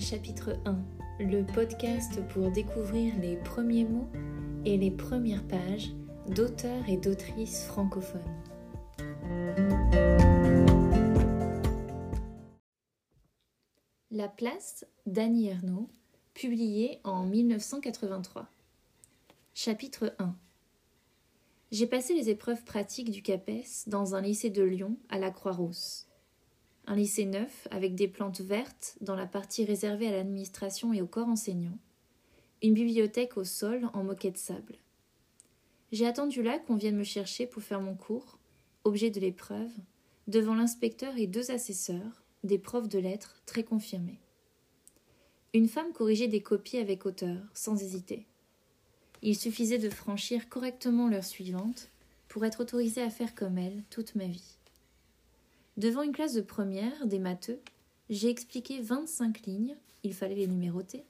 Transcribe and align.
chapitre 0.00 0.56
1, 0.66 0.78
le 1.18 1.42
podcast 1.44 2.20
pour 2.28 2.52
découvrir 2.52 3.12
les 3.18 3.36
premiers 3.36 3.84
mots 3.84 4.08
et 4.64 4.76
les 4.76 4.92
premières 4.92 5.44
pages 5.48 5.90
d'auteurs 6.28 6.88
et 6.88 6.96
d'autrices 6.96 7.64
francophones. 7.64 8.20
La 14.12 14.28
place 14.28 14.86
d'Annie 15.06 15.48
Ernaux, 15.48 15.88
publié 16.34 17.00
en 17.02 17.24
1983. 17.24 18.46
Chapitre 19.54 20.14
1 20.20 20.36
J'ai 21.72 21.86
passé 21.86 22.14
les 22.14 22.30
épreuves 22.30 22.62
pratiques 22.62 23.10
du 23.10 23.22
CAPES 23.22 23.88
dans 23.88 24.14
un 24.14 24.20
lycée 24.20 24.50
de 24.50 24.62
Lyon 24.62 24.96
à 25.08 25.18
la 25.18 25.32
Croix-Rousse 25.32 26.06
un 26.86 26.94
lycée 26.94 27.24
neuf 27.24 27.66
avec 27.70 27.94
des 27.94 28.08
plantes 28.08 28.40
vertes 28.40 28.96
dans 29.00 29.16
la 29.16 29.26
partie 29.26 29.64
réservée 29.64 30.08
à 30.08 30.12
l'administration 30.12 30.92
et 30.92 31.02
au 31.02 31.06
corps 31.06 31.28
enseignant, 31.28 31.78
une 32.62 32.74
bibliothèque 32.74 33.36
au 33.36 33.44
sol 33.44 33.88
en 33.92 34.04
moquette 34.04 34.38
sable. 34.38 34.76
J'ai 35.92 36.06
attendu 36.06 36.42
là 36.42 36.58
qu'on 36.58 36.76
vienne 36.76 36.96
me 36.96 37.04
chercher 37.04 37.46
pour 37.46 37.62
faire 37.62 37.80
mon 37.80 37.94
cours, 37.94 38.38
objet 38.84 39.10
de 39.10 39.20
l'épreuve, 39.20 39.72
devant 40.26 40.54
l'inspecteur 40.54 41.16
et 41.16 41.26
deux 41.26 41.50
assesseurs, 41.50 42.22
des 42.44 42.58
profs 42.58 42.88
de 42.88 42.98
lettres 42.98 43.40
très 43.46 43.64
confirmés. 43.64 44.20
Une 45.54 45.68
femme 45.68 45.92
corrigeait 45.92 46.28
des 46.28 46.42
copies 46.42 46.78
avec 46.78 47.06
hauteur, 47.06 47.38
sans 47.54 47.82
hésiter. 47.82 48.26
Il 49.22 49.36
suffisait 49.36 49.78
de 49.78 49.90
franchir 49.90 50.48
correctement 50.48 51.08
l'heure 51.08 51.24
suivante 51.24 51.90
pour 52.28 52.44
être 52.44 52.60
autorisé 52.60 53.00
à 53.00 53.10
faire 53.10 53.34
comme 53.34 53.58
elle 53.58 53.82
toute 53.90 54.14
ma 54.14 54.26
vie. 54.26 54.58
Devant 55.76 56.02
une 56.02 56.12
classe 56.12 56.32
de 56.32 56.40
première, 56.40 57.06
des 57.06 57.18
matheux, 57.18 57.60
j'ai 58.08 58.30
expliqué 58.30 58.80
25 58.80 59.42
lignes, 59.42 59.76
il 60.04 60.14
fallait 60.14 60.34
les 60.34 60.46
numéroter, 60.46 61.04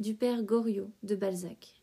du 0.00 0.14
père 0.14 0.42
Goriot 0.42 0.90
de 1.04 1.14
Balzac. 1.14 1.82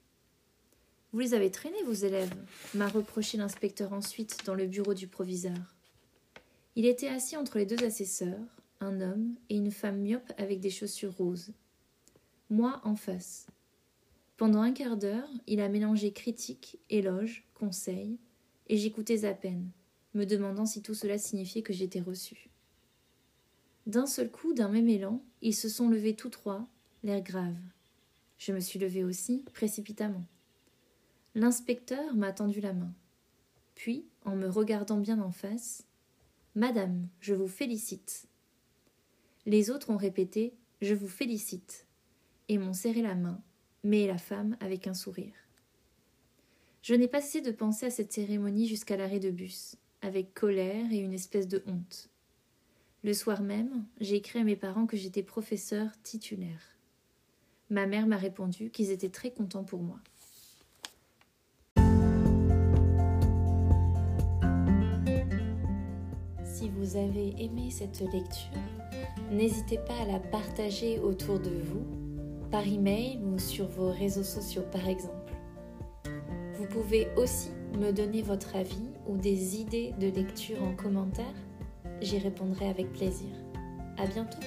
Vous 1.14 1.20
les 1.20 1.34
avez 1.34 1.50
traînés, 1.50 1.82
vos 1.84 1.94
élèves, 1.94 2.36
m'a 2.74 2.90
reproché 2.90 3.38
l'inspecteur 3.38 3.94
ensuite 3.94 4.46
dans 4.46 4.54
le 4.54 4.66
bureau 4.66 4.94
du 4.94 5.08
proviseur. 5.08 5.76
Il 6.76 6.86
était 6.86 7.08
assis 7.08 7.38
entre 7.38 7.58
les 7.58 7.66
deux 7.66 7.82
assesseurs, 7.86 8.62
un 8.82 9.00
homme 9.00 9.36
et 9.50 9.56
une 9.56 9.72
femme 9.72 10.02
myope 10.02 10.34
avec 10.38 10.60
des 10.60 10.70
chaussures 10.70 11.16
roses. 11.16 11.54
Moi 12.50 12.82
en 12.84 12.98
face. 12.98 13.48
Pendant 14.36 14.62
un 14.62 14.74
quart 14.74 14.98
d'heure, 14.98 15.30
il 15.48 15.62
a 15.62 15.70
mélangé 15.70 16.12
critique, 16.12 16.80
éloge, 16.90 17.46
conseil, 17.54 18.18
et 18.68 18.76
j'écoutais 18.76 19.24
à 19.24 19.34
peine 19.34 19.70
me 20.16 20.26
demandant 20.26 20.66
si 20.66 20.82
tout 20.82 20.96
cela 20.96 21.18
signifiait 21.18 21.62
que 21.62 21.74
j'étais 21.74 22.02
reçu. 22.02 22.50
D'un 23.86 24.08
seul 24.08 24.32
coup, 24.32 24.54
d'un 24.54 24.70
même 24.70 24.90
élan, 24.90 25.22
ils 25.42 25.56
se 25.56 25.70
sont 25.70 25.90
levés 25.90 26.16
tous 26.16 26.30
trois, 26.30 26.68
l'air 27.04 27.22
grave. 27.22 27.58
Je 28.38 28.52
me 28.52 28.60
suis 28.60 28.80
levée 28.80 29.04
aussi, 29.04 29.44
précipitamment. 29.54 30.26
L'inspecteur 31.36 32.16
m'a 32.16 32.32
tendu 32.32 32.62
la 32.62 32.74
main. 32.74 32.94
Puis, 33.76 34.06
en 34.24 34.36
me 34.36 34.48
regardant 34.48 34.98
bien 34.98 35.20
en 35.20 35.32
face, 35.32 35.84
Madame, 36.56 37.08
je 37.20 37.34
vous 37.34 37.48
félicite. 37.48 38.28
Les 39.46 39.70
autres 39.70 39.90
ont 39.90 39.98
répété 39.98 40.54
Je 40.82 40.94
vous 40.94 41.08
félicite 41.08 41.86
et 42.48 42.58
m'ont 42.58 42.74
serré 42.74 43.02
la 43.02 43.16
main, 43.16 43.42
mais 43.84 44.08
la 44.08 44.18
femme 44.18 44.58
avec 44.60 44.88
un 44.88 44.94
sourire. 44.94 45.34
Je 46.82 46.94
n'ai 46.96 47.08
pas 47.08 47.22
cessé 47.22 47.42
de 47.42 47.52
penser 47.52 47.86
à 47.86 47.92
cette 47.92 48.14
cérémonie 48.14 48.68
jusqu'à 48.68 48.98
l'arrêt 48.98 49.20
de 49.20 49.32
bus 49.32 49.76
avec 50.06 50.36
colère 50.36 50.86
et 50.92 50.98
une 50.98 51.14
espèce 51.14 51.48
de 51.48 51.64
honte. 51.66 52.10
Le 53.04 53.14
soir 53.14 53.42
même, 53.42 53.86
j'ai 54.00 54.16
écrit 54.16 54.40
à 54.40 54.44
mes 54.44 54.56
parents 54.56 54.86
que 54.86 54.98
j'étais 54.98 55.24
professeur 55.24 55.90
titulaire. 56.04 56.78
Ma 57.72 57.88
mère 57.88 58.06
m'a 58.06 58.18
répondu 58.18 58.70
qu'ils 58.70 58.92
étaient 58.92 59.10
très 59.10 59.32
contents 59.32 59.64
pour 59.64 59.82
moi. 59.82 60.00
Si 66.44 66.70
vous 66.70 66.96
avez 66.96 67.34
aimé 67.44 67.72
cette 67.72 68.02
lecture, 68.02 68.62
n'hésitez 69.32 69.80
pas 69.80 69.98
à 70.02 70.06
la 70.06 70.20
partager 70.20 71.00
autour 71.00 71.40
de 71.40 71.50
vous, 71.50 71.86
par 72.52 72.66
email 72.68 73.20
ou 73.24 73.40
sur 73.40 73.68
vos 73.68 73.92
réseaux 73.92 74.24
sociaux 74.24 74.66
par 74.72 74.88
exemple. 74.88 75.34
Vous 76.54 76.68
pouvez 76.68 77.08
aussi 77.18 77.50
me 77.78 77.92
donner 77.92 78.22
votre 78.22 78.56
avis 78.56 78.90
ou 79.08 79.18
des 79.18 79.58
idées 79.58 79.94
de 80.00 80.08
lecture 80.08 80.62
en 80.64 80.74
commentaire, 80.76 81.26
j'y 82.02 82.18
répondrai 82.18 82.68
avec 82.68 82.92
plaisir. 82.94 83.30
À 83.98 84.06
bientôt! 84.08 84.38